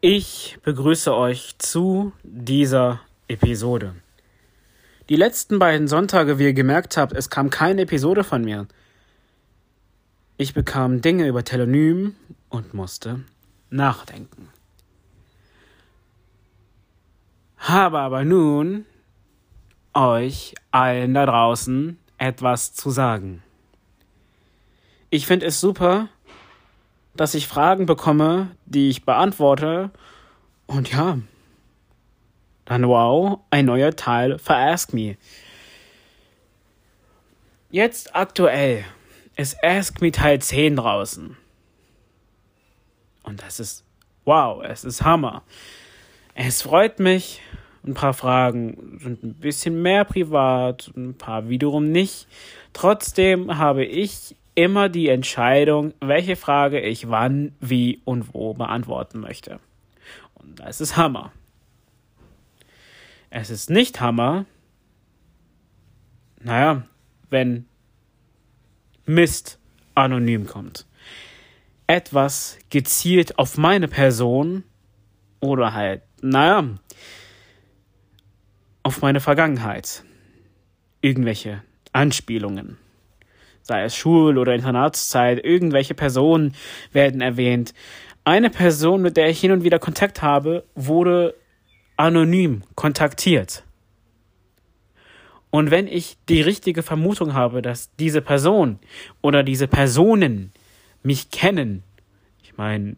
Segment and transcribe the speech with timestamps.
[0.00, 3.96] Ich begrüße euch zu dieser Episode.
[5.08, 8.68] Die letzten beiden Sonntage, wie ihr gemerkt habt, es kam keine Episode von mir.
[10.36, 12.14] Ich bekam Dinge über Telonym
[12.48, 13.24] und musste
[13.70, 14.50] nachdenken.
[17.68, 18.86] Habe aber nun
[19.92, 23.42] euch allen da draußen etwas zu sagen.
[25.10, 26.08] Ich finde es super,
[27.14, 29.90] dass ich Fragen bekomme, die ich beantworte.
[30.66, 31.18] Und ja,
[32.64, 35.18] dann wow, ein neuer Teil für Ask Me.
[37.68, 38.86] Jetzt aktuell
[39.36, 41.36] ist Ask Me Teil 10 draußen.
[43.24, 43.84] Und das ist
[44.24, 45.42] wow, es ist Hammer.
[46.40, 47.40] Es freut mich.
[47.84, 52.28] Ein paar Fragen sind ein bisschen mehr privat, ein paar wiederum nicht.
[52.72, 59.58] Trotzdem habe ich immer die Entscheidung, welche Frage ich wann, wie und wo beantworten möchte.
[60.34, 61.32] Und das ist Hammer.
[63.30, 64.44] Es ist nicht Hammer,
[66.38, 66.84] naja,
[67.30, 67.66] wenn
[69.06, 69.58] Mist
[69.96, 70.86] anonym kommt.
[71.88, 74.62] Etwas gezielt auf meine Person
[75.40, 76.64] oder halt, naja,
[78.82, 80.04] auf meine Vergangenheit.
[81.00, 82.78] Irgendwelche Anspielungen
[83.68, 86.54] sei es Schul- oder Internatszeit, irgendwelche Personen
[86.92, 87.74] werden erwähnt.
[88.24, 91.34] Eine Person, mit der ich hin und wieder Kontakt habe, wurde
[91.96, 93.62] anonym kontaktiert.
[95.50, 98.78] Und wenn ich die richtige Vermutung habe, dass diese Person
[99.22, 100.52] oder diese Personen
[101.02, 101.82] mich kennen,
[102.42, 102.96] ich meine,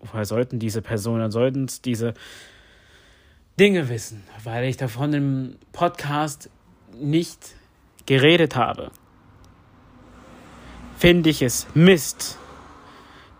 [0.00, 2.14] woher sollten diese Personen, sollten es diese
[3.58, 6.50] Dinge wissen, weil ich davon im Podcast
[6.98, 7.54] nicht
[8.06, 8.90] geredet habe.
[10.96, 12.38] Finde ich es Mist,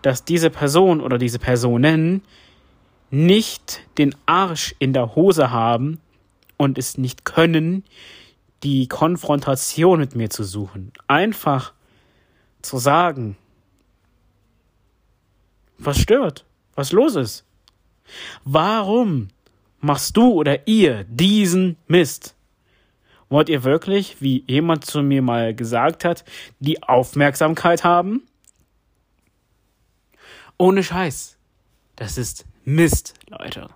[0.01, 2.23] dass diese Person oder diese Personen
[3.09, 5.99] nicht den Arsch in der Hose haben
[6.57, 7.83] und es nicht können,
[8.63, 10.91] die Konfrontation mit mir zu suchen.
[11.07, 11.73] Einfach
[12.61, 13.37] zu sagen,
[15.77, 16.45] was stört,
[16.81, 17.45] was los ist.
[18.43, 19.27] Warum
[19.79, 22.35] machst du oder ihr diesen Mist?
[23.29, 26.25] Wollt ihr wirklich, wie jemand zu mir mal gesagt hat,
[26.59, 28.23] die Aufmerksamkeit haben?
[30.57, 31.37] Ohne Scheiß.
[31.95, 33.67] Das ist Mist, Leute.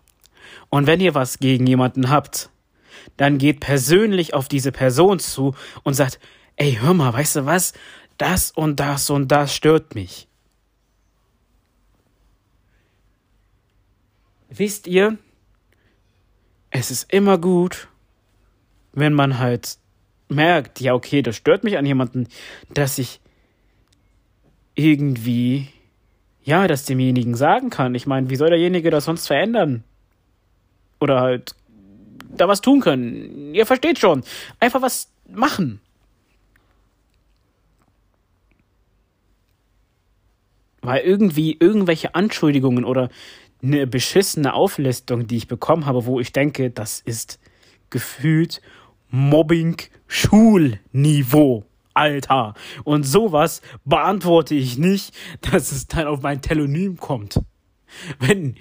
[0.69, 2.49] Und wenn ihr was gegen jemanden habt,
[3.17, 6.19] dann geht persönlich auf diese Person zu und sagt,
[6.55, 7.73] ey, hör mal, weißt du was?
[8.17, 10.27] Das und das und das stört mich.
[14.49, 15.17] Wisst ihr,
[16.69, 17.87] es ist immer gut,
[18.93, 19.77] wenn man halt
[20.27, 22.27] merkt, ja, okay, das stört mich an jemanden,
[22.73, 23.19] dass ich
[24.75, 25.67] irgendwie,
[26.43, 27.95] ja, das demjenigen sagen kann.
[27.95, 29.83] Ich meine, wie soll derjenige das sonst verändern?
[30.99, 31.55] Oder halt
[32.29, 33.53] da was tun können.
[33.53, 34.23] Ihr versteht schon.
[34.59, 35.79] Einfach was machen.
[40.81, 43.09] Weil irgendwie irgendwelche Anschuldigungen oder
[43.65, 47.39] eine beschissene Auflistung, die ich bekommen habe, wo ich denke, das ist
[47.89, 48.61] gefühlt
[49.09, 51.65] Mobbing-Schulniveau.
[51.97, 52.55] Alter.
[52.83, 55.15] Und sowas beantworte ich nicht,
[55.49, 57.39] dass es dann auf mein Telonym kommt.
[58.19, 58.55] Wenn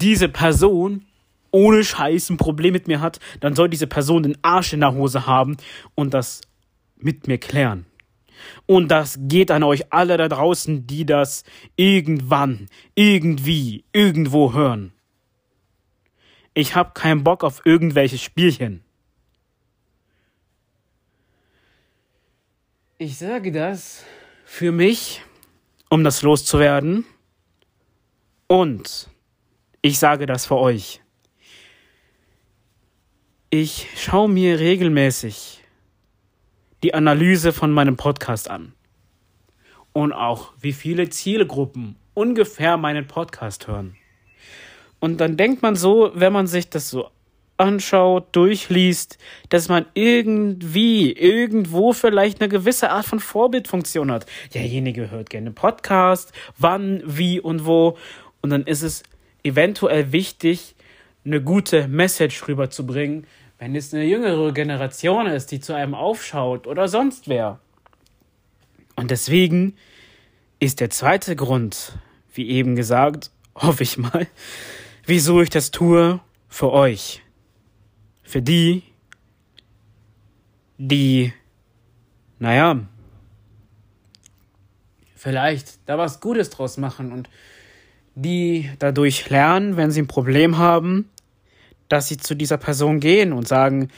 [0.00, 1.04] diese Person
[1.50, 4.94] ohne Scheiß ein Problem mit mir hat, dann soll diese Person den Arsch in der
[4.94, 5.58] Hose haben
[5.94, 6.40] und das
[6.96, 7.86] mit mir klären.
[8.66, 11.44] Und das geht an euch alle da draußen, die das
[11.76, 14.92] irgendwann, irgendwie, irgendwo hören.
[16.54, 18.82] Ich hab keinen Bock auf irgendwelche Spielchen.
[22.98, 24.04] Ich sage das
[24.46, 25.22] für mich,
[25.90, 27.04] um das loszuwerden.
[28.46, 29.10] Und
[29.82, 31.02] ich sage das für euch.
[33.50, 35.55] Ich schaue mir regelmäßig
[36.86, 38.72] die Analyse von meinem Podcast an.
[39.92, 43.96] Und auch, wie viele Zielgruppen ungefähr meinen Podcast hören.
[45.00, 47.10] Und dann denkt man so, wenn man sich das so
[47.56, 49.18] anschaut, durchliest,
[49.48, 54.26] dass man irgendwie, irgendwo vielleicht eine gewisse Art von Vorbildfunktion hat.
[54.54, 57.98] Derjenige hört gerne Podcast, wann, wie und wo.
[58.42, 59.02] Und dann ist es
[59.42, 60.76] eventuell wichtig,
[61.24, 63.26] eine gute Message rüberzubringen,
[63.58, 67.60] wenn es eine jüngere Generation ist, die zu einem aufschaut oder sonst wer.
[68.96, 69.76] Und deswegen
[70.58, 71.98] ist der zweite Grund,
[72.32, 74.26] wie eben gesagt, hoffe ich mal,
[75.04, 77.22] wieso ich das tue, für euch.
[78.22, 78.82] Für die,
[80.78, 81.32] die,
[82.38, 82.80] naja,
[85.14, 87.28] vielleicht da was Gutes draus machen und
[88.14, 91.10] die dadurch lernen, wenn sie ein Problem haben,
[91.88, 93.88] dass sie zu dieser Person gehen und sagen,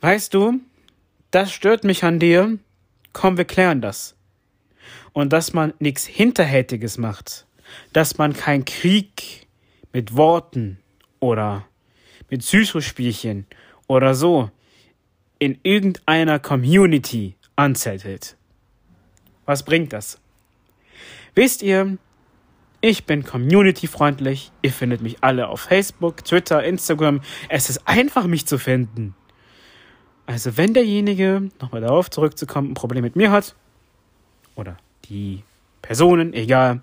[0.00, 0.60] weißt du,
[1.30, 2.58] das stört mich an dir,
[3.12, 4.16] komm, wir klären das.
[5.12, 7.46] Und dass man nichts Hinterhältiges macht,
[7.92, 9.46] dass man keinen Krieg
[9.92, 10.78] mit Worten
[11.18, 11.66] oder
[12.28, 13.46] mit Psychospielchen
[13.86, 14.50] oder so
[15.38, 18.36] in irgendeiner Community anzettelt.
[19.46, 20.20] Was bringt das?
[21.34, 21.98] Wisst ihr,
[22.80, 24.52] ich bin community-freundlich.
[24.62, 27.20] Ihr findet mich alle auf Facebook, Twitter, Instagram.
[27.48, 29.14] Es ist einfach, mich zu finden.
[30.26, 33.54] Also, wenn derjenige, nochmal darauf zurückzukommen, ein Problem mit mir hat,
[34.54, 35.42] oder die
[35.82, 36.82] Personen, egal,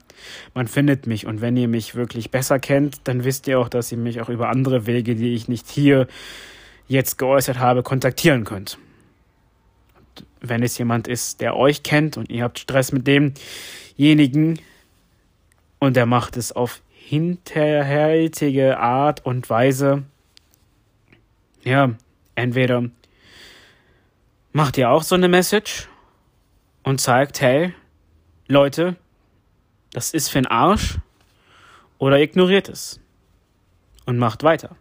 [0.53, 1.25] man findet mich.
[1.25, 4.29] Und wenn ihr mich wirklich besser kennt, dann wisst ihr auch, dass ihr mich auch
[4.29, 6.07] über andere Wege, die ich nicht hier
[6.87, 8.77] jetzt geäußert habe, kontaktieren könnt.
[9.97, 14.59] Und wenn es jemand ist, der euch kennt und ihr habt Stress mit demjenigen
[15.79, 20.03] und der macht es auf hinterhältige Art und Weise,
[21.63, 21.93] ja,
[22.35, 22.83] entweder
[24.51, 25.87] macht ihr auch so eine Message
[26.83, 27.73] und zeigt, hey,
[28.47, 28.95] Leute,
[29.91, 30.99] das ist für ein Arsch,
[31.97, 32.99] oder ignoriert es
[34.05, 34.75] und macht weiter.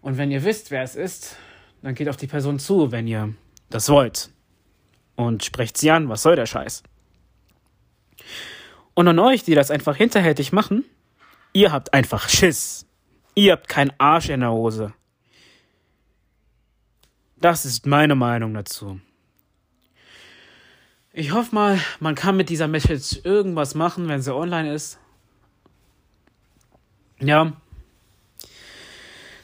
[0.00, 1.36] Und wenn ihr wisst, wer es ist,
[1.82, 3.34] dann geht auf die Person zu, wenn ihr
[3.68, 4.30] das wollt.
[5.16, 6.82] Und sprecht sie an, was soll der Scheiß?
[8.98, 10.84] Und an euch, die das einfach hinterhältig machen,
[11.52, 12.84] ihr habt einfach Schiss.
[13.36, 14.92] Ihr habt keinen Arsch in der Hose.
[17.36, 19.00] Das ist meine Meinung dazu.
[21.12, 24.98] Ich hoffe mal, man kann mit dieser Message irgendwas machen, wenn sie online ist.
[27.20, 27.52] Ja.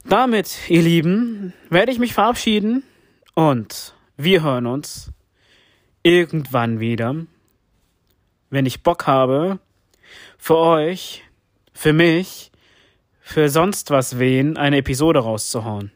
[0.05, 2.83] Damit, ihr Lieben, werde ich mich verabschieden
[3.35, 5.13] und wir hören uns
[6.03, 7.25] irgendwann wieder,
[8.55, 9.59] wenn ich Bock habe,
[10.39, 11.25] für euch,
[11.73, 12.51] für mich,
[13.21, 15.91] für sonst was wen eine Episode rauszuhauen.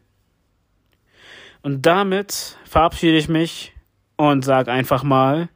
[1.62, 3.72] Und damit verabschiede ich mich
[4.16, 5.48] und sage einfach mal,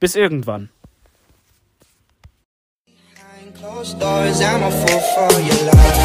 [0.00, 0.70] bis irgendwann.
[3.58, 5.98] Closed doors, I'm a fool for your love.